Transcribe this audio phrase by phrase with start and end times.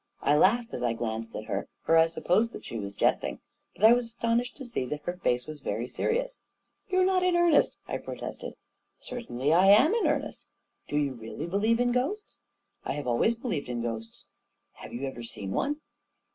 [0.23, 3.39] I laughed as I glanced at her, for I supposed that she was jesting;
[3.75, 6.39] but I was astonished to see that her face was very serious.
[6.89, 8.55] 44 You're not in earnest!" I protested.
[9.07, 10.47] 44 Certainly I am in earnest!"
[10.89, 12.39] 44 Do you really believe in ghosts?"
[12.85, 14.25] 44 1 have always believed in ghosts."
[14.79, 15.79] 44 Have you ever seen one